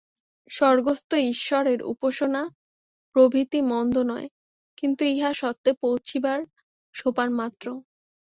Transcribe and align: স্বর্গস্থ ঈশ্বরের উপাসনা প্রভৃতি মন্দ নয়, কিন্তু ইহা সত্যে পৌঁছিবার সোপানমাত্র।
স্বর্গস্থ 0.49 1.09
ঈশ্বরের 1.31 1.79
উপাসনা 1.91 2.41
প্রভৃতি 3.15 3.59
মন্দ 3.71 3.95
নয়, 4.11 4.27
কিন্তু 4.77 5.01
ইহা 5.13 5.31
সত্যে 5.41 5.71
পৌঁছিবার 5.81 6.39
সোপানমাত্র। 6.95 7.65